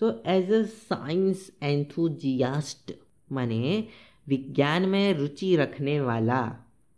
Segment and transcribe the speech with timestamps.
[0.00, 2.92] So as a science enthusiast
[3.32, 3.84] माने
[4.26, 6.40] विज्ञान में रुचि रखने वाला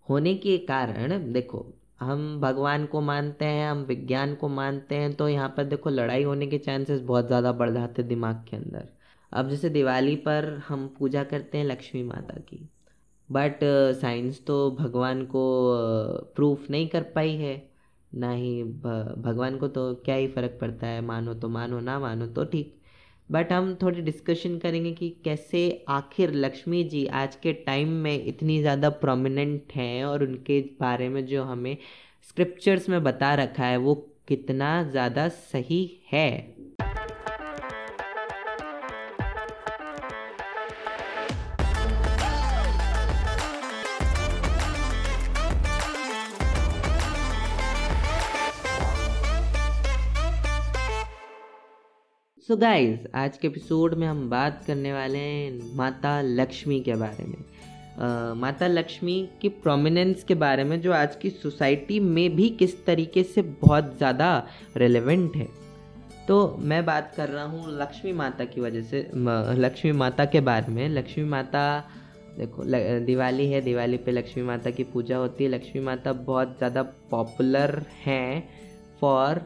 [0.06, 1.64] होने के कारण, देखो,
[2.00, 6.22] हम भगवान को मानते हैं, हम विज्ञान को मानते हैं तो यहाँ पर देखो, लड़ाई
[6.22, 8.88] होने के चांसेस बहुत ज़्यादा बढ़ जाते हैं दिमाग के अंदर।
[9.32, 12.68] अब जैसे दिवाली पर हम पूजा करते हैं लक्ष्मी माता की
[13.28, 13.60] बट
[14.00, 15.44] साइंस तो भगवान को
[16.36, 17.56] प्रूफ नहीं कर पाई है।
[18.12, 22.26] ना ही भगवान को तो क्या ही फ़र्क पड़ता है, मानो तो मानो, ना मानो
[22.28, 22.74] तो ठीक।
[23.30, 28.60] बट हम थोड़ी डिस्कशन करेंगे कि कैसे आखिर लक्ष्मी जी आज के टाइम में इतनी
[28.60, 31.76] ज़्यादा प्रोमिनेंट हैं और उनके बारे में जो हमें
[32.28, 33.94] स्क्रिप्चर्स में बता रखा है, वो
[34.28, 36.57] कितना ज़्यादा सही है।
[52.48, 56.94] सो so गाइस आज के एपिसोड में हम बात करने वाले हैं माता लक्ष्मी के
[56.94, 62.36] बारे में। uh, माता लक्ष्मी की प्रोमिनेंस के बारे में जो आज की सोसाइटी में
[62.36, 64.30] भी किस तरीके से बहुत ज़्यादा
[64.76, 65.46] रेलेवेंट है।
[66.28, 69.00] तो मैं बात कर रहा हूँ लक्ष्मी माता की वजह से
[69.58, 71.64] लक्ष्मी माता के बारे में। लक्ष्मी माता
[72.38, 72.64] देखो
[73.06, 77.82] दिवाली है दिवाली पे लक्ष्मी माता की पूजा होती है। लक्ष्मी माता बहुत ज़्यादा पॉपुलर
[78.04, 78.48] हैं
[79.00, 79.42] for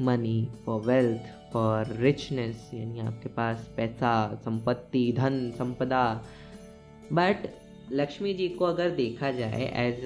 [0.00, 4.12] money for wealth for richness यानी आपके पास पैसा,
[4.44, 6.04] संपत्ति, धन, संपदा।
[7.12, 7.48] बट
[7.92, 10.04] लक्ष्मी जी को अगर देखा जाए एज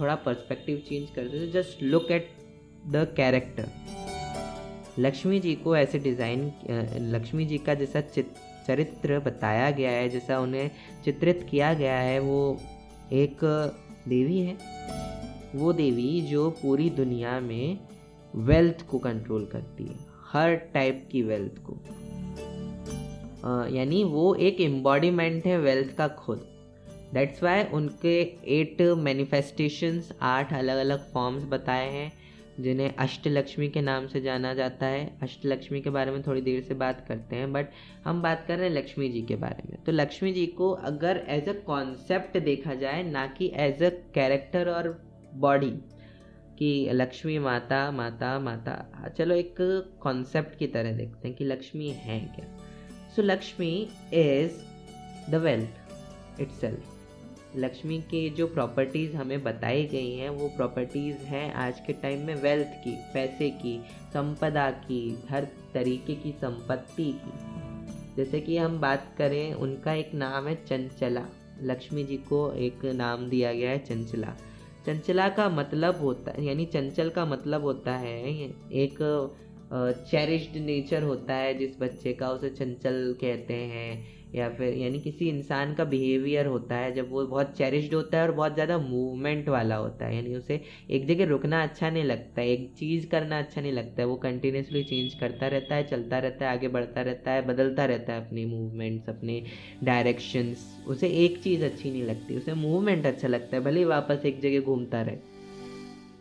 [0.00, 2.28] थोड़ा पर्सपेक्टिव चेंज करते तो just look at
[2.86, 3.68] the character
[4.98, 6.52] Lakshmi ji को ऐसे डिज़ाइन
[7.12, 10.70] लक्ष्मी जी का जैसा चरित्र बताया गया है, जैसा उन्हें
[11.04, 12.60] चित्रित किया गया है, वो
[13.12, 13.44] एक
[14.08, 14.56] देवी है।
[15.54, 17.78] वो देवी जो पूरी दुनिया में
[18.34, 21.78] वेल्थ को कंट्रोल करती है। हर टाइप की वेल्थ को।
[23.74, 26.46] यानी वो एक एम्बॉडीमेंट है वेल्थ का खुद।
[27.14, 28.20] दैट्स वाई उनके
[28.52, 32.12] एट मैनिफेस्टेशंस आठ अलग अलग फॉर्म्स बताए हैं,
[32.60, 36.74] जिन्हें अष्टलक्ष्मी के नाम से जाना जाता है। अष्टलक्ष्मी के बारे में थोड़ी देर से
[36.74, 37.66] बात करते हैं बट
[38.04, 41.24] हम बात कर रहे हैं लक्ष्मी जी के बारे में। तो लक्ष्मी जी को अगर
[41.28, 44.88] एज अ कॉन्सेप्ट देखा जाए, ना कि एज अ कैरेक्टर और
[45.36, 45.72] बॉडी
[46.58, 49.54] कि लक्ष्मी माता माता माता। चलो एक
[50.00, 52.46] कॉन्सेप्ट की तरह देखते हैं कि लक्ष्मी है क्या।
[53.16, 54.52] So Lakshmi is
[55.30, 55.70] the wealth
[56.40, 56.78] it's
[57.56, 62.34] Lakshmi की जो प्रॉपर्टीज़ हमें बताई गई हैं, वो प्रॉपर्टीज़ हैं आज के टाइम में
[62.34, 63.80] वेल्थ की, पैसे की,
[64.12, 67.32] संपदा की, हर तरीके की संपत्ति की।
[68.16, 71.26] जैसे कि हम बात करें, उनका एक नाम है चंचला।
[71.62, 74.36] लक्ष्मी जी को एक नाम दिया गया है चंचला।
[74.86, 78.18] चंचला का मतलब होता है, यानी चंचल का मतलब होता है
[78.74, 78.98] एक
[80.10, 85.28] चेरिश्ड नेचर होता है, जिस बच्चे का उसे चंचल कहते हैं। या फिर यानी किसी
[85.28, 89.48] इंसान का बिहेवियर होता है, जब वो बहुत चेरिश्ड होता है और बहुत ज़्यादा मूवमेंट
[89.48, 90.60] वाला होता है, यानी उसे
[90.90, 94.16] एक जगह रुकना अच्छा नहीं लगता है, एक चीज़ करना अच्छा नहीं लगता है, वो
[94.16, 98.26] कंटिन्यूसली चेंज करता रहता है, चलता रहता है, आगे बढ़ता रहता है, बदलता रहता है
[98.26, 99.42] अपने मूवमेंट्स अपने
[99.84, 104.26] डायरेक्शंस उसे एक चीज़ अच्छी नहीं लगती, उसे मूवमेंट अच्छा लगता है, भले ही वापस
[104.26, 105.16] एक जगह घूमता रहे।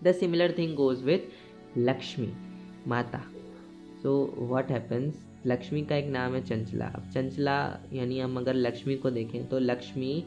[0.03, 2.31] The similar thing goes with Lakshmi,
[2.87, 3.23] माता।
[4.03, 7.57] सो वॉट हैपन्स लक्ष्मी का एक नाम है चंचला। अब चंचला
[7.93, 10.23] यानी हम अगर लक्ष्मी को देखें तो लक्ष्मी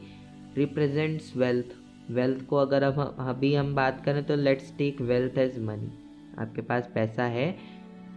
[0.57, 1.75] रिप्रेजेंट्स वेल्थ
[2.11, 5.91] वेल्थ को अगर अब अभी हम बात करें तो let's take wealth as money
[6.39, 7.51] आपके पास पैसा है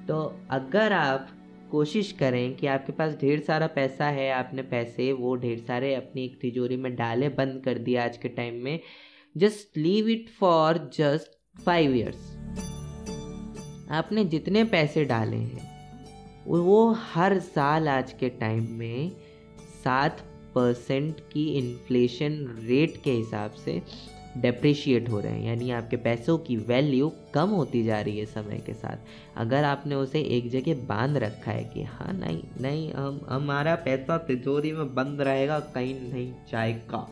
[0.09, 0.21] तो
[0.51, 1.29] अगर आप
[1.71, 6.25] कोशिश करें कि आपके पास ढेर सारा पैसा है, आपने पैसे वो ढेर सारे अपनी
[6.25, 8.81] एक तिजोरी में डाले, बंद कर दिया आज के टाइम में
[9.37, 12.31] just leave it for just five years
[13.91, 15.72] आपने जितने पैसे डाले हैं
[16.47, 19.13] वो हर साल आज के टाइम में
[19.85, 20.21] सात
[20.55, 23.83] परसेंट की इन्फ्लेशन रेट के हिसाब से
[24.39, 28.63] डेप्रिशिएट हो रहे हैं। यानी आपके पैसों की वैल्यू कम होती जा रही है समय
[28.67, 28.97] के साथ।
[29.37, 34.19] अगर आपने उसे एक जगह बाँध रखा है कि हाँ नहीं नहीं, हम, हमारा पैसा
[34.19, 37.09] तिजोरी में बंद रहेगा, कहीं नहीं जाएगा।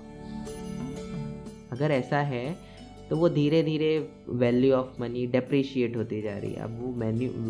[1.73, 2.70] अगर ऐसा है
[3.11, 3.99] तो वो धीरे धीरे
[4.29, 6.93] वैल्यू ऑफ़ मनी डेप्रिशिएट होती जा रही है। अब वो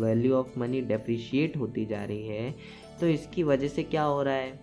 [0.01, 2.53] वैल्यू ऑफ़ मनी डेप्रिशिएट होती जा रही है
[3.01, 4.59] तो इसकी वजह से क्या हो रहा है?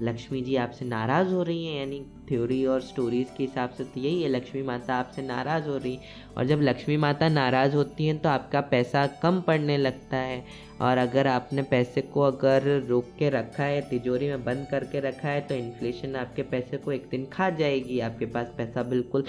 [0.00, 4.00] लक्ष्मी जी आपसे नाराज़ हो रही हैं, यानी थ्योरी और स्टोरीज़ के हिसाब से तो
[4.00, 5.98] यही है, लक्ष्मी माता आपसे नाराज़ हो रही
[6.36, 10.44] और जब लक्ष्मी माता नाराज़ होती हैं तो आपका पैसा कम पड़ने लगता है।
[10.80, 15.28] और अगर आपने पैसे को अगर रोक के रखा है, तिजोरी में बंद करके रखा
[15.28, 19.24] है तो इन्फ्लेशन आपके पैसे को एक दिन खा जाएगी। आपके पास पैसा बिल्कुल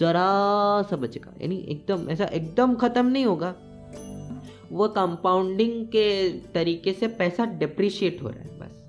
[0.00, 0.26] ज़रा
[0.90, 3.54] सा बचेगा। यानी एकदम, ऐसा एकदम ख़त्म नहीं होगा।
[4.72, 8.79] वो कंपाउंडिंग के तरीके से पैसा डिप्रिशिएट हो रहा है, बस।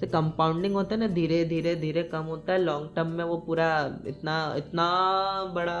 [0.00, 3.36] से कंपाउंडिंग होता है ना, धीरे धीरे धीरे कम होता है। लॉन्ग टर्म में वो
[3.46, 3.68] पूरा
[4.06, 4.86] इतना इतना
[5.54, 5.80] बड़ा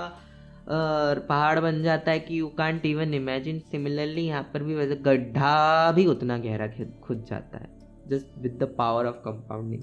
[1.28, 5.90] पहाड़ बन जाता है कि you can't even imagine similarly यहाँ पर भी वैसे गड्ढा
[5.92, 6.66] भी उतना गहरा
[7.02, 7.68] खुद जाता है।
[8.08, 9.82] Just with the power of compounding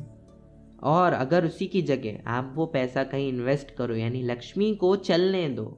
[0.84, 5.48] और अगर उसी की जगह आप वो पैसा कहीं इन्वेस्ट करो, यानी लक्ष्मी को चलने
[5.50, 5.78] दो,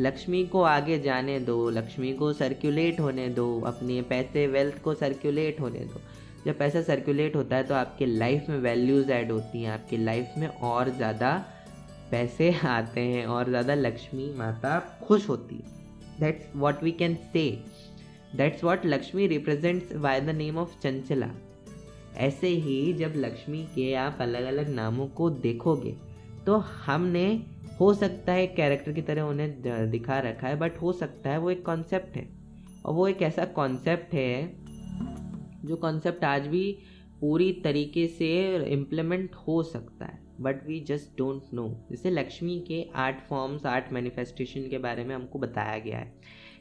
[0.00, 5.60] लक्ष्मी को आगे जाने दो, लक्ष्मी को सर्कुलेट होने दो, अपने पैसे वेल्थ को सर्कुलेट
[5.60, 6.00] होने दो
[6.44, 10.34] जब पैसा सर्कुलेट होता है तो आपके लाइफ में वैल्यूज़ ऐड होती हैं, आपकी लाइफ
[10.38, 11.32] में और ज़्यादा
[12.10, 15.78] पैसे आते हैं और ज़्यादा लक्ष्मी माता खुश होती है।
[16.20, 17.44] That's what we can say
[18.36, 21.30] that's what Lakshmi represents by the name of Chanchala.
[22.18, 25.94] ऐसे ही जब लक्ष्मी के आप अलग अलग नामों को देखोगे
[26.46, 27.26] तो हमने,
[27.80, 31.50] हो सकता है कैरेक्टर की तरह उन्हें दिखा रखा है बट हो सकता है वो
[31.50, 32.28] एक कॉन्सेप्ट है।
[32.84, 34.59] और वो एक ऐसा कॉन्सेप्ट है
[35.64, 36.78] जो कॉन्सेप्ट आज भी
[37.20, 42.86] पूरी तरीके से इम्प्लीमेंट हो सकता है but we just don't know जैसे लक्ष्मी के
[42.94, 46.20] आर्ट फॉर्म्स आर्ट मैनिफेस्टेशन के बारे में हमको बताया गया है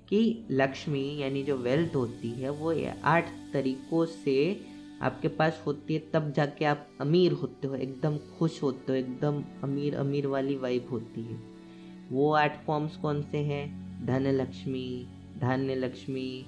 [0.09, 4.61] कि लक्ष्मी यानी जो वेल्थ होती है, वो आठ तरीक़ों से
[5.01, 9.43] आपके पास होती है, तब जाके आप अमीर होते हो, एकदम खुश होते हो, एकदम
[9.63, 11.39] अमीर अमीर वाली वाइब होती है।
[12.11, 13.89] वो आर्ट फॉर्म्स कौन से हैं?
[14.05, 15.07] धन लक्ष्मी
[15.41, 16.45] धान्य लक्ष्मी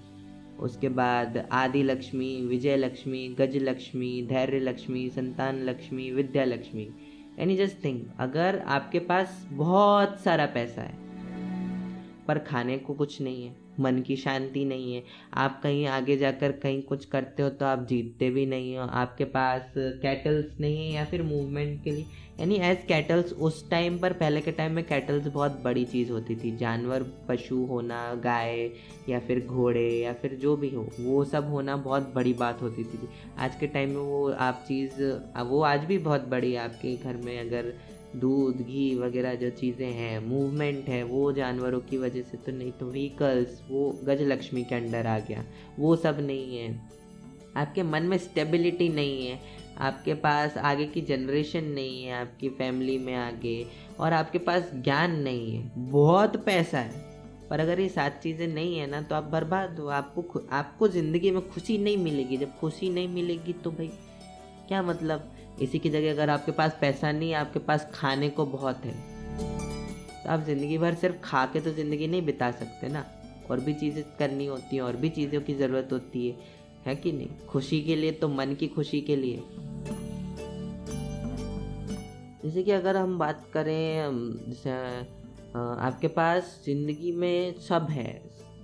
[0.61, 6.83] उसके बाद आदि लक्ष्मी विजय लक्ष्मी गज लक्ष्मी धैर्य लक्ष्मी संतान लक्ष्मी विद्या लक्ष्मी
[7.39, 10.97] यानी जस्ट थिंग अगर आपके पास बहुत सारा पैसा है,
[12.27, 16.51] पर खाने को कुछ नहीं है मन की शांति नहीं है। आप कहीं आगे जाकर
[16.53, 20.93] कहीं कुछ करते हो तो आप जीतते भी नहीं हो। आपके पास कैटल्स नहीं है
[20.93, 22.05] या फिर मूवमेंट के लिए।
[22.39, 26.35] यानी एज कैटल्स उस टाइम पर, पहले के टाइम में कैटल्स बहुत बड़ी चीज़ होती
[26.35, 28.69] थी। जानवर, पशु होना, गाय
[29.09, 32.83] या फिर घोड़े या फिर जो भी हो, वो सब होना बहुत बड़ी बात होती
[32.83, 35.03] थी। आज के टाइम में वो आप चीज़,
[35.39, 37.73] वो आज भी बहुत बड़ी आपके घर में। अगर
[38.15, 42.71] दूध, घी वगैरह जो चीज़ें हैं मूवमेंट है, वो जानवरों की वजह से तो नहीं
[42.71, 45.43] तो व्हीकल्स वो गजलक्ष्मी के अंडर आ गया।
[45.79, 46.69] वो सब नहीं है।
[47.57, 49.39] आपके मन में स्टेबिलिटी नहीं है।
[49.79, 53.65] आपके पास आगे की जनरेशन नहीं है, आपकी फैमिली में आगे,
[53.99, 57.09] और आपके पास ज्ञान नहीं है। बहुत पैसा है,
[57.49, 61.31] पर अगर ये सात चीज़ें नहीं है ना तो आप बर्बाद हो। आपको आपको ज़िंदगी
[61.31, 63.91] में खुशी नहीं मिलेगी। जब खुशी नहीं मिलेगी तो भाई,
[64.67, 65.31] क्या मतलब?
[65.61, 68.93] इसी की जगह अगर आपके पास पैसा नहीं आपके पास खाने को बहुत है
[70.23, 73.05] तो आप ज़िंदगी भर सिर्फ़ खा के तो ज़िंदगी नहीं बिता सकते ना।
[73.51, 76.35] और भी चीज़ें करनी होती हैं, और भी चीज़ों की ज़रूरत होती है
[76.85, 77.27] है कि नहीं?
[77.47, 79.43] खुशी के लिए तो मन की खुशी के लिए।
[82.43, 84.11] जैसे कि अगर हम बात करें
[84.47, 84.71] जैसे
[85.55, 88.13] आपके पास ज़िंदगी में सब है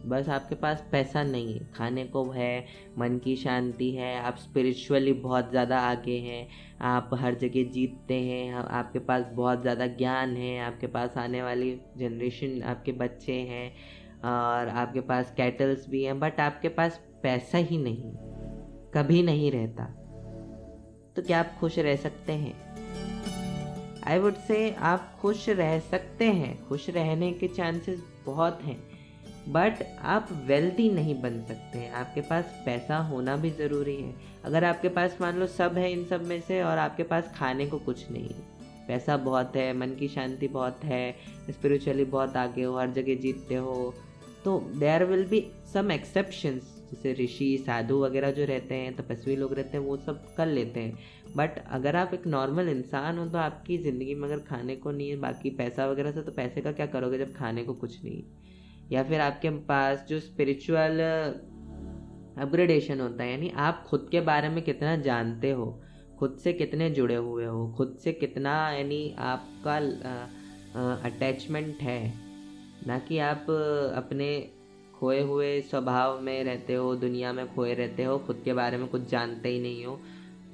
[0.05, 2.65] बस आपके पास पैसा नहीं है। खाने को है,
[2.97, 6.47] मन की शांति है, आप स्पिरिचुअली बहुत ज़्यादा आगे हैं,
[6.81, 11.71] आप हर जगह जीतते हैं आपके पास बहुत ज़्यादा ज्ञान है, आपके पास आने वाली
[11.97, 13.69] जनरेशन आपके बच्चे हैं
[14.25, 18.11] और आपके पास कैटल्स भी हैं बट आपके पास पैसा ही नहीं,
[18.93, 19.83] कभी नहीं रहता।
[21.15, 22.53] तो क्या आप खुश रह सकते हैं?
[24.07, 28.77] आई वुड से आप खुश रह सकते हैं। खुश रहने के चांसेस बहुत हैं।
[29.47, 34.13] बट आप वेल्थी नहीं बन सकते। हैं आपके पास पैसा होना भी ज़रूरी है।
[34.45, 37.65] अगर आपके पास मान लो सब है इन सब में से और आपके पास खाने
[37.67, 38.29] को कुछ नहीं
[38.87, 41.15] पैसा बहुत है, मन की शांति बहुत है
[41.49, 43.93] स्पिरिचुअली बहुत आगे हो, हर जगह जीतते हो
[44.43, 49.53] तो there will be some exceptions जैसे ऋषि, साधु वगैरह जो रहते हैं, तपस्वी लोग
[49.53, 53.37] रहते हैं, वो सब कर लेते हैं। बट अगर आप एक नॉर्मल इंसान हो तो
[53.37, 56.71] आपकी ज़िंदगी में अगर खाने को नहीं है, बाकी पैसा वगैरह से तो पैसे का
[56.71, 58.21] क्या करोगे जब खाने को कुछ नहीं
[58.91, 60.99] या फिर आपके पास जो स्पिरिचुअल
[62.41, 65.65] अपग्रेडेशन होता है, यानी आप खुद के बारे में कितना जानते हो,
[66.19, 69.75] खुद से कितने जुड़े हुए हो, खुद से कितना, यानी आपका
[71.05, 72.13] अटैचमेंट है,
[72.87, 73.49] ना कि आप
[73.95, 74.29] अपने
[74.99, 78.87] खोए हुए स्वभाव में रहते हो, दुनिया में खोए रहते हो, खुद के बारे में
[78.87, 79.99] कुछ जानते ही नहीं हो।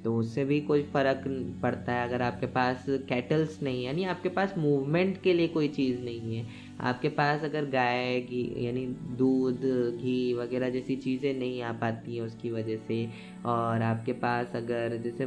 [0.03, 1.23] तो उससे भी कोई फ़र्क
[1.61, 6.01] पड़ता है। अगर आपके पास कैटल्स नहीं यानी आपके पास मूवमेंट के लिए कोई चीज़
[6.01, 6.45] नहीं है।
[6.81, 8.85] आपके पास अगर गाय, घी, यानी
[9.17, 9.61] दूध,
[9.97, 13.05] घी वगैरह जैसी चीज़ें नहीं आ पाती हैं उसकी वजह से,
[13.45, 15.25] और आपके पास अगर जैसे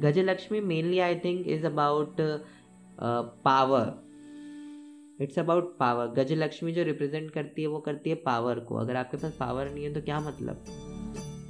[0.00, 2.16] Gajalakshmi mainly I think is about
[3.44, 3.94] power
[5.20, 9.16] it's about power Gajalakshmi जो रिप्रेजेंट करती है, वो करती है पावर को। अगर आपके
[9.16, 10.64] पास पावर नहीं है तो क्या मतलब?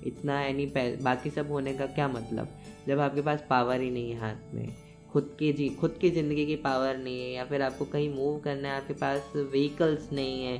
[0.06, 0.66] इतना यानी
[1.02, 2.48] बाकी सब होने का क्या मतलब?
[2.88, 4.68] जब आपके पास पावर ही नहीं है हाथ में।
[5.12, 8.38] खुद की जी, खुद की ज़िंदगी की पावर नहीं है या फिर आपको कहीं मूव
[8.40, 10.58] करना है, आपके पास व्हीकल्स नहीं है,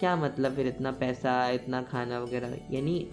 [0.00, 2.56] क्या मतलब फिर इतना पैसा, इतना खाना वगैरह?
[2.70, 3.06] यानी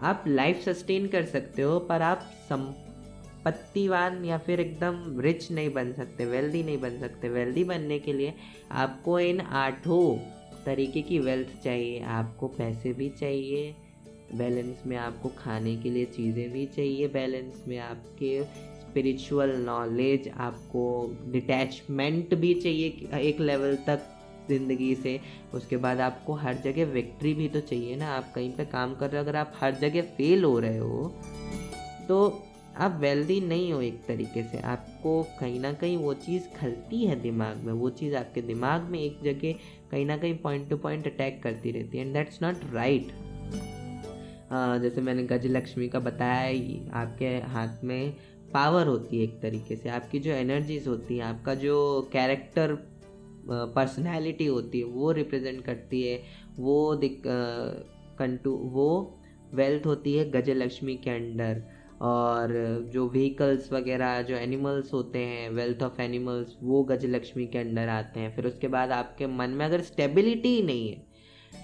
[0.00, 5.92] आप लाइफ सस्टेन कर सकते हो, पर आप संपत्तिवान या फिर एकदम रिच नहीं बन
[5.92, 8.34] सकते वेल्दी नहीं बन सकते। वेल्दी बनने के लिए
[8.72, 10.16] आपको इन आठों
[10.64, 13.74] तरीके की वेल्थ चाहिए। आपको पैसे भी चाहिए
[14.34, 20.84] बैलेंस में आपको खाने के लिए चीज़ें भी चाहिए बैलेंस में आपके स्पिरिचुअल नॉलेज आपको
[21.32, 24.08] डिटैचमेंट भी चाहिए एक लेवल तक
[24.48, 25.18] ज़िंदगी से।
[25.54, 29.10] उसके बाद आपको हर जगह विक्ट्री भी तो चाहिए ना, आप कहीं पे काम कर
[29.10, 31.12] रहे हो, अगर आप हर जगह फेल हो रहे हो
[32.08, 32.42] तो
[32.78, 37.20] आप वेल्दी नहीं हो एक तरीके से। आपको कहीं ना कहीं वो चीज़ खलती है
[37.20, 39.52] दिमाग में, वो चीज़ आपके दिमाग में एक जगह
[39.90, 43.12] कहीं ना कहीं पॉइंट टू पॉइंट अटैक करती रहती है एंड दैट्स नॉट राइट
[44.52, 48.14] जैसे मैंने गजलक्ष्मी का बताया ही आपके हाथ में
[48.54, 52.74] पावर होती है एक तरीके से, आपकी जो एनर्जीज होती है, आपका जो कैरेक्टर
[53.48, 56.20] पर्सनैलिटी होती है, वो रिप्रेजेंट करती है,
[56.58, 57.00] वो
[58.18, 58.88] कंटू वो
[59.54, 61.62] वेल्थ होती है गजलक्ष्मी के अंडर।
[62.02, 62.52] और
[62.92, 68.20] जो व्हीकल्स वगैरह, जो एनिमल्स होते हैं वेल्थ ऑफ़ एनिमल्स वो गजलक्ष्मी के अंडर आते
[68.20, 71.11] हैं। फिर उसके बाद आपके मन में अगर स्टेबिलिटी ही नहीं है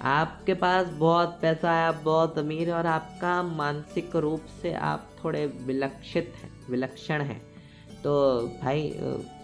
[0.00, 5.08] आपके पास बहुत पैसा है, आप बहुत अमीर है और आपका मानसिक रूप से आप
[5.24, 7.40] थोड़े विलक्षित हैं, विलक्षण हैं।
[8.02, 8.12] तो
[8.62, 8.88] भाई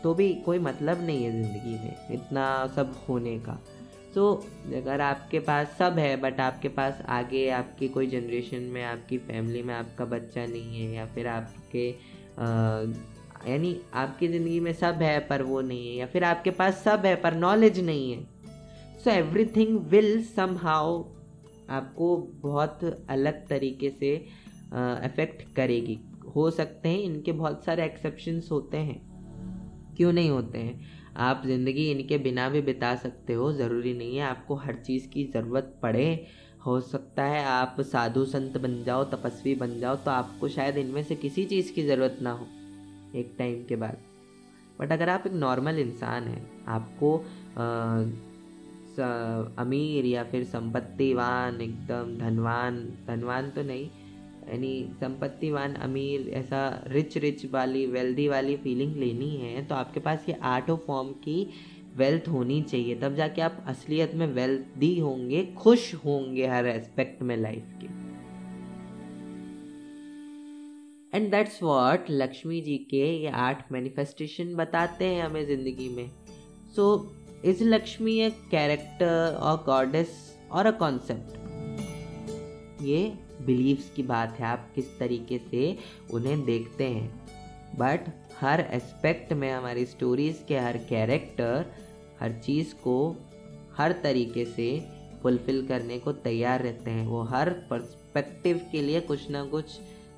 [0.03, 3.59] तो भी कोई मतलब नहीं है ज़िंदगी में, इतना सब होने का।
[4.15, 4.33] तो
[4.77, 9.63] अगर आपके पास सब है बट आपके पास आगे आपकी कोई जनरेशन में, आपकी फैमिली
[9.63, 11.89] में आपका बच्चा नहीं है, या फिर आपके
[13.45, 17.07] यानी आपकी ज़िंदगी में सब है पर वो नहीं है, या फिर आपके पास सब
[17.07, 18.34] है पर नॉलेज नहीं है
[19.05, 21.03] so everything will somehow
[21.71, 24.15] आपको बहुत अलग तरीके से
[24.73, 25.99] अफेक्ट करेगी।
[26.37, 30.81] हो सकते हैं इनके बहुत सारे एक्सेप्शंस होते हैं। क्यों नहीं होते हैं?
[31.17, 35.25] आप ज़िंदगी इनके बिना भी बिता सकते हो ज़रूरी नहीं है आपको हर चीज़ की
[35.35, 36.27] ज़रूरत पड़े।
[36.67, 41.03] हो सकता है आप साधु संत बन जाओ तपस्वी बन जाओ तो आपको शायद इनमें
[41.03, 42.47] से किसी चीज़ की ज़रूरत ना हो
[43.15, 43.99] एक टाइम के बाद।
[44.81, 47.17] बट अगर आप एक नॉर्मल इंसान हैं आपको
[47.59, 48.05] आ,
[49.01, 53.89] अमीर या फिर संपत्तिवान, एकदम धनवान। धनवान तो नहीं,
[54.49, 60.29] यानी संपत्तिवान, अमीर, ऐसा रिच रिच वाली वेल्दी वाली फीलिंग लेनी है तो आपके पास
[60.29, 61.47] ये आर्टो फॉर्म की
[61.97, 67.37] वेल्थ होनी चाहिए। तब जाके आप असलियत में वेल्दी होंगे, खुश होंगे हर एस्पेक्ट में
[67.37, 67.87] लाइफ के।
[71.13, 76.11] And that's what Lakshmi ji के ये आठ मैनिफेस्टेशन बताते हैं हमें ज़िंदगी में।
[76.77, 76.87] So
[77.45, 80.11] is Lakshmi a character और गॉडेस
[80.53, 81.43] और अ कॉन्सेप्ट
[82.83, 85.77] ये बिलीव्स की बात है, आप किस तरीके से
[86.11, 87.09] उन्हें देखते हैं।
[87.79, 88.09] बट
[88.41, 91.65] हर एस्पेक्ट में हमारी स्टोरीज़ के हर कैरेक्टर
[92.21, 92.97] हर चीज़ को
[93.77, 94.69] हर तरीके से
[95.23, 99.71] फुलफ़िल करने को तैयार रहते हैं। वो हर पर्सपेक्टिव के लिए कुछ ना कुछ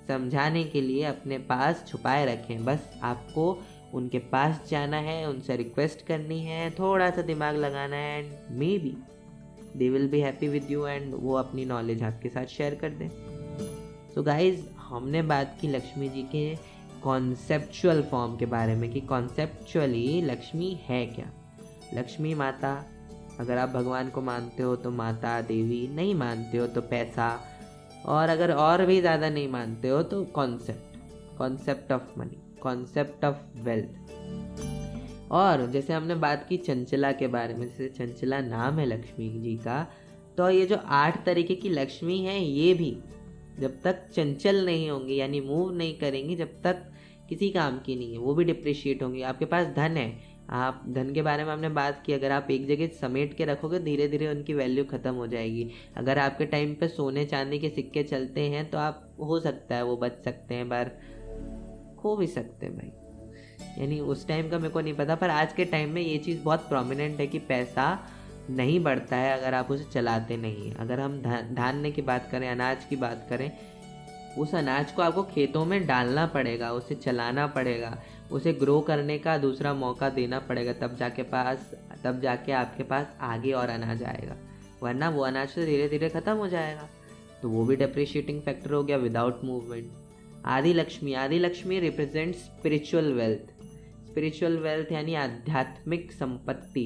[0.09, 3.53] समझाने के लिए अपने पास छुपाए रखें। बस आपको
[3.95, 8.97] उनके पास जाना है, उनसे रिक्वेस्ट करनी है थोड़ा सा दिमाग लगाना है and maybe
[9.77, 13.09] they will be happy with you and वो अपनी नॉलेज आपके साथ शेयर कर दें।
[14.15, 16.55] सो गाइज़ हमने बात की लक्ष्मी जी के
[17.03, 21.31] कॉन्सेप्चुअल फॉर्म के बारे में कि कॉन्सेप्चुअली लक्ष्मी है क्या?
[21.95, 22.73] लक्ष्मी माता,
[23.41, 27.29] अगर आप भगवान को मानते हो तो माता, देवी नहीं मानते हो तो पैसा,
[28.07, 33.37] और अगर और भी ज़्यादा नहीं मानते हो तो concept concept of money concept of
[33.65, 39.29] wealth और जैसे हमने बात की चंचला के बारे में, जैसे चंचला नाम है लक्ष्मी
[39.41, 39.87] जी का
[40.39, 42.91] तो ये जो आठ तरीके की लक्ष्मी है, ये भी
[43.61, 46.83] जब तक चंचल नहीं होंगी, यानी मूव नहीं करेंगी, जब तक
[47.29, 51.13] किसी काम की नहीं है, वो भी डिप्रिशिएट होंगी। आपके पास धन है, आप धन
[51.15, 54.29] के बारे में हमने बात की, अगर आप एक जगह समेट के रखोगे धीरे धीरे
[54.29, 58.69] उनकी वैल्यू ख़त्म हो जाएगी। अगर आपके टाइम पे सोने चांदी के सिक्के चलते हैं
[58.71, 60.99] तो आप, हो सकता है वो बच सकते हैं, पर
[61.97, 65.53] खो भी सकते हैं भाई। यानी उस टाइम का मेरे को नहीं पता, पर आज
[65.53, 67.99] के टाइम में ये चीज़ बहुत प्रोमिनेंट है कि पैसा
[68.51, 72.85] नहीं बढ़ता है अगर आप उसे चलाते नहीं अगर हम धान्य की बात करें, अनाज
[72.85, 73.51] की बात करें,
[74.39, 77.97] उस अनाज को आपको खेतों में डालना पड़ेगा, उसे चलाना पड़ेगा,
[78.33, 81.75] उसे ग्रो करने का दूसरा मौका देना पड़ेगा, तब जाके पास,
[82.05, 84.37] तब जाके आपके पास आगे और अनाज आएगा।
[84.83, 86.89] वरना वो अनाज तो धीरे धीरे ख़त्म हो जाएगा।
[87.43, 89.91] तो वो भी डिप्रिशिएटिंग फैक्टर हो गया without movement
[90.47, 93.51] Adi Lakshmi Adi Lakshmi represent spiritual wealth
[94.09, 96.85] spiritual wealth यानी आध्यात्मिक संपत्ति,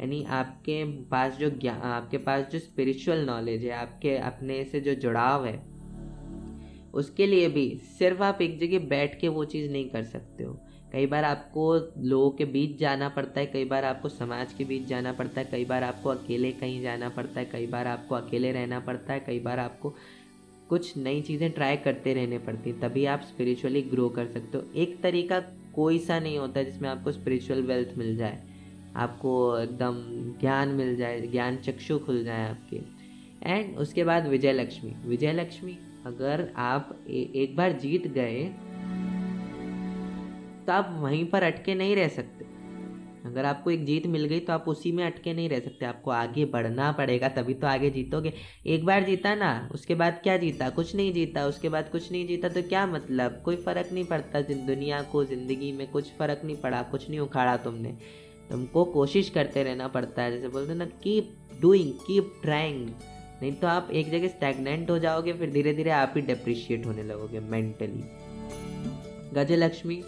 [0.00, 4.94] यानी आपके पास जो ज्ञान आपके पास जो स्पिरिचुअल नॉलेज है, आपके, अपने से जो
[4.94, 5.56] जुड़ाव है,
[6.94, 7.68] उसके लिए भी
[7.98, 10.58] सिर्फ़ आप एक जगह बैठ के वो चीज़ नहीं कर सकते हो।
[10.92, 14.86] कई बार आपको लोगों के बीच जाना पड़ता है, कई बार आपको समाज के बीच
[14.86, 18.52] जाना पड़ता है, कई बार आपको अकेले कहीं जाना पड़ता है, कई बार आपको अकेले
[18.52, 19.94] रहना पड़ता है, कई बार आपको
[20.68, 25.00] कुछ नई चीज़ें ट्राई करते रहने पड़ती तभी आप स्पिरिचुअली ग्रो कर सकते हो। एक
[25.02, 25.40] तरीका
[25.74, 28.42] कोई सा नहीं होता जिसमें आपको स्पिरिचुअल वेल्थ मिल जाए
[28.96, 29.96] आपको एकदम
[30.40, 32.80] ज्ञान मिल जाए ज्ञान चक्षु खुल जाए आपके।
[33.44, 38.44] एंड उसके बाद विजय लक्ष्मी विजय लक्ष्मी अगर आप ए, एक बार जीत गए
[40.66, 42.43] तो आप वहीं पर अटके नहीं रह सकते।
[43.24, 46.10] अगर आपको एक जीत मिल गई तो आप उसी में अटके नहीं रह सकते। आपको
[46.10, 48.32] आगे बढ़ना पड़ेगा, तभी तो आगे जीतोगे।
[48.66, 50.68] एक बार जीता ना, उसके बाद क्या जीता?
[50.70, 53.40] कुछ नहीं जीता, उसके बाद कुछ नहीं जीता तो क्या मतलब?
[53.44, 57.56] कोई फ़र्क नहीं पड़ता दुनिया को, ज़िंदगी में कुछ फ़र्क नहीं पड़ा, कुछ नहीं उखाड़ा
[57.56, 57.96] तुमने।
[58.50, 62.88] तुमको कोशिश करते रहना पड़ता है, जैसे बोलते ना कीप डूइंग कीप ट्राइंग
[63.42, 67.02] नहीं तो आप एक जगह स्टैगनेंट हो जाओगे, फिर धीरे धीरे आप ही डिप्रिशिएट होने
[67.02, 68.04] लगोगे मेंटली
[69.34, 70.02] गजलक्ष्मी।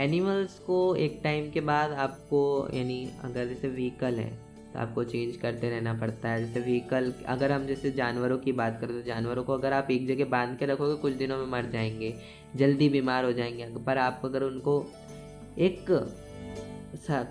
[0.00, 4.30] एनिमल्स को एक टाइम के बाद आपको, यानी अगर जैसे व्हीकल है
[4.72, 8.78] तो आपको चेंज करते रहना पड़ता है। जैसे व्हीकल अगर हम जैसे जानवरों की बात
[8.80, 11.70] करें तो जानवरों को अगर आप एक जगह बाँध के रखोगे, कुछ दिनों में मर
[11.70, 12.14] जाएँगे,
[12.56, 14.80] जल्दी बीमार हो जाएँगे। पर आप अगर उनको
[15.58, 15.86] एक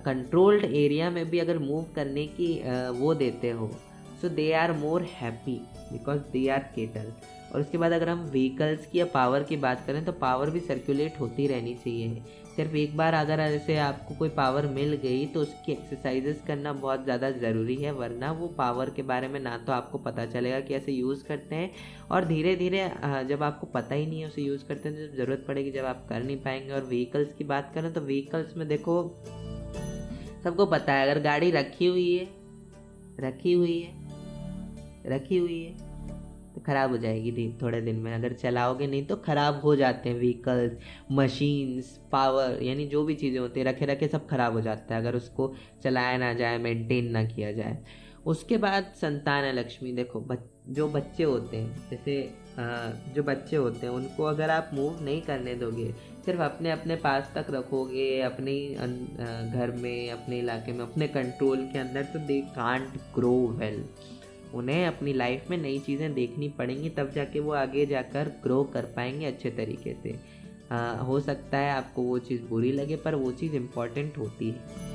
[0.06, 2.54] कंट्रोल्ड एरिया में भी अगर मूव करने की
[3.00, 3.72] वो देते हो
[4.22, 5.60] so they are more happy
[5.92, 7.12] because they are kettle
[7.54, 10.60] और उसके बाद अगर हम व्हीकल्स की या पावर की बात करें तो पावर भी
[10.62, 12.22] सर्कुलेट होती रहनी चाहिए।
[12.56, 17.04] सिर्फ़ एक बार अगर जैसे आपको कोई पावर मिल गई तो उसकी एक्सरसाइजेस करना बहुत
[17.04, 20.74] ज़्यादा ज़रूरी है, वरना वो पावर के बारे में ना तो आपको पता चलेगा कि
[20.74, 21.72] ऐसे यूज़ करते हैं।
[22.12, 22.84] और धीरे धीरे
[23.30, 26.06] जब आपको पता ही नहीं है उसे यूज़ करते हैं तो ज़रूरत पड़ेगी जब आप
[26.10, 29.04] कर नहीं पाएँगे। और व्हीकल्स की बात करें तो व्हीकल्स में देखो,
[30.44, 32.28] सबको पता है, अगर गाड़ी रखी हुई है,
[33.20, 33.94] रखी हुई है,
[35.08, 35.89] रखी हुई है
[36.66, 40.78] ख़राब हो जाएगी थोड़े दिन में। अगर चलाओगे नहीं तो ख़राब हो जाते हैं व्हीकल्स
[41.12, 45.02] मशीन्स पावर यानी जो भी चीज़ें होती है रखे रखे सब ख़राब हो जाता है।
[45.02, 47.78] अगर उसको चलाया ना जाए मेंटेन ना किया जाए।
[48.26, 50.40] उसके बाद संतान है लक्ष्मी। देखो बच,
[50.70, 52.22] जो बच्चे होते हैं जैसे
[53.16, 55.92] जो बच्चे होते हैं उनको अगर आप मूव नहीं करने दोगे
[56.26, 58.54] सिर्फ़ अपने अपने पास तक रखोगे अपने
[59.54, 63.84] घर में अपने इलाके में अपने कंट्रोल के अंदर तो दे कांट ग्रो वेल
[64.54, 68.86] उन्हें अपनी लाइफ में नई चीज़ें देखनी पड़ेंगी तब जाके वो आगे जाकर ग्रो कर
[68.96, 70.20] पाएँगे अच्छे तरीके से।
[70.72, 74.88] आ, हो सकता है आपको वो चीज़ बुरी लगे पर वो चीज़ इंपॉर्टेंट होती है।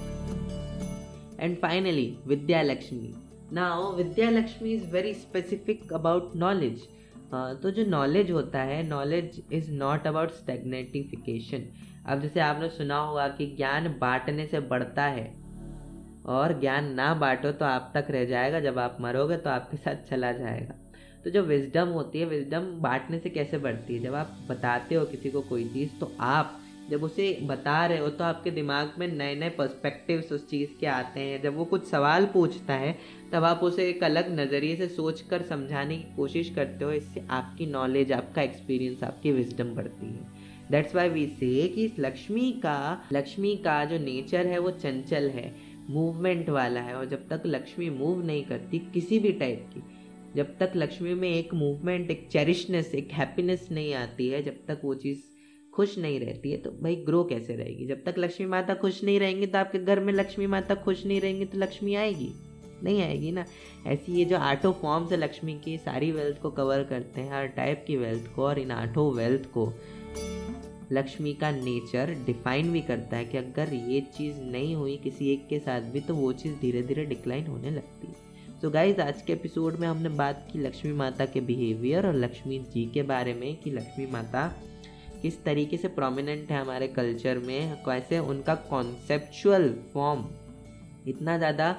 [1.40, 3.14] And finally Vidya Lakshmi
[3.53, 6.83] now Vidya Lakshmi is very specific about knowledge
[7.62, 11.64] तो जो नॉलेज होता है knowledge is not about stagnation
[12.07, 15.25] अब जैसे आपने सुना होगा कि ज्ञान बांटने से बढ़ता है
[16.27, 20.09] और ज्ञान ना बांटो तो आप तक रह जाएगा। जब आप मरोगे तो आपके साथ
[20.11, 20.75] चला जाएगा।
[21.25, 24.01] तो जो विजडम होती है विजडम बांटने से कैसे बढ़ती है?
[24.01, 26.61] जब आप बताते हो किसी को कोई चीज़ तो आप
[26.91, 30.87] जब उसे बता रहे हो तो आपके दिमाग में नए नए पर्सपेक्टिव्स उस चीज़ के
[30.87, 32.99] आते हैं। जब वो कुछ सवाल पूछता है,
[33.33, 37.23] तब आप उसे एक अलग नज़रिए से सोच कर समझाने की कोशिश करते हो। इससे
[37.31, 40.33] आपकी नॉलेज आपका एक्सपीरियंस आपकी विजडम बढ़ती है।
[40.71, 45.74] दैट्स वाई वी से कि लक्ष्मी का लक्ष्मी का जो नेचर है, वो चंचल है।
[45.90, 49.83] मूवमेंट वाला है और जब तक लक्ष्मी मूव नहीं करती किसी भी टाइप की,
[50.37, 54.81] जब तक लक्ष्मी में एक मूवमेंट एक चेरिशनेस एक हैप्पीनेस नहीं आती है, जब तक
[54.85, 55.23] वो चीज़
[55.75, 57.87] खुश नहीं रहती है तो भाई ग्रो कैसे रहेगी?
[57.87, 61.20] जब तक लक्ष्मी माता खुश नहीं रहेंगी तो आपके घर में लक्ष्मी माता खुश नहीं
[61.20, 62.33] रहेंगी तो लक्ष्मी आएगी?
[62.83, 63.44] नहीं आएगी ना?
[63.87, 67.47] ऐसी ये जो आठों फॉर्म्स है लक्ष्मी की, सारी वेल्थ को कवर करते हैं, हर
[67.47, 69.66] टाइप की वेल्थ को और इन आठों वेल्थ को।
[70.92, 75.47] लक्ष्मी का नेचर डिफाइन भी करता है कि अगर ये चीज़ नहीं हुई किसी एक
[75.49, 78.12] के साथ भी तो वो चीज़ धीरे धीरे डिक्लाइन होने लगती है।
[78.55, 82.14] सो so गाइज़ आज के एपिसोड में हमने बात की लक्ष्मी माता के बिहेवियर और
[82.14, 84.47] लक्ष्मी जी के बारे में कि लक्ष्मी माता
[85.23, 90.25] किस तरीके से प्रोमिनेंट है हमारे कल्चर में, कैसे उनका कॉन्सेप्चुअल फॉर्म
[91.09, 91.77] इतना ज़्यादा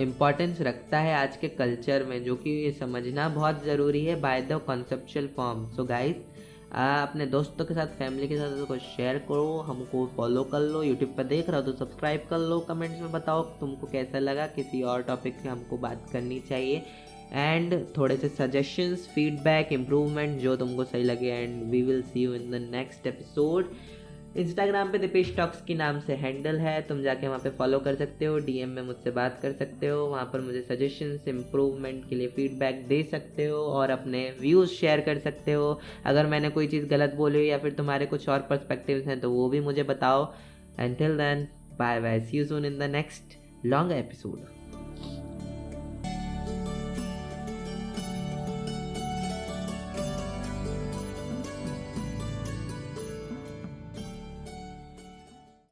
[0.00, 4.60] इम्पॉर्टेंस रखता है आज के कल्चर में, जो कि समझना बहुत ज़रूरी है by the
[4.66, 6.16] conceptual form so guys
[6.70, 11.14] अपने दोस्तों के साथ फैमिली के साथ उसको शेयर करो, हमको फॉलो कर लो यूट्यूब
[11.16, 14.82] पर देख रहा हो तो सब्सक्राइब कर लो कमेंट्स में बताओ तुमको कैसा लगा, किसी
[14.82, 16.82] और टॉपिक पे हमको बात करनी चाहिए।
[17.32, 22.34] एंड थोड़े से सजेशंस फीडबैक इम्प्रूवमेंट जो तुमको सही लगे and we will see you
[22.34, 23.72] in the next episode
[24.36, 27.94] Instagram पे दिपेश टॉक्स के नाम से हैंडल है, तुम जाके वहाँ पे फॉलो कर
[27.94, 32.14] सकते हो डीएम में मुझसे बात कर सकते हो, वहाँ पर मुझे सजेशंस इम्प्रूवमेंट के
[32.14, 36.66] लिए फीडबैक दे सकते हो और अपने व्यूज़ शेयर कर सकते हो। अगर मैंने कोई
[36.66, 40.32] चीज़ गलत बोली या फिर तुम्हारे कुछ और पर्सपेक्टिव्स हैं तो वो भी मुझे बताओ।
[40.80, 44.57] And till then bye bye see you soon in the next long episode